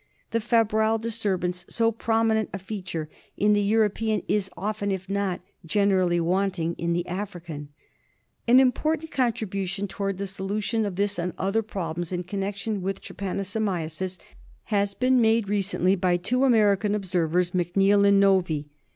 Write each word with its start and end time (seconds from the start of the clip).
The 0.31 0.41
febrile 0.41 0.97
disturbance, 0.97 1.63
so 1.69 1.91
prominent 1.91 2.49
a 2.53 2.57
feature 2.57 3.07
in 3.37 3.53
the 3.53 3.61
European, 3.61 4.23
is 4.27 4.49
often, 4.57 4.89
if 4.89 5.07
not 5.07 5.41
generally, 5.63 6.19
wanting 6.19 6.73
in 6.79 6.93
the 6.93 7.05
African. 7.07 7.69
An 8.47 8.59
important 8.59 9.11
contribution 9.11 9.87
towards 9.87 10.17
the 10.17 10.25
solution 10.25 10.85
of 10.87 10.95
this 10.95 11.19
and 11.19 11.33
other 11.37 11.61
problems 11.61 12.11
in 12.11 12.23
connection 12.23 12.81
with 12.81 12.99
trypano 12.99 13.41
somiasis 13.41 14.17
has 14.73 14.95
been 14.95 15.21
made 15.21 15.47
recently 15.47 15.95
by 15.95 16.17
two 16.17 16.45
American 16.45 16.95
observers— 16.95 17.51
McNeal 17.51 18.03
and 18.07 18.19
Novy. 18.19 18.69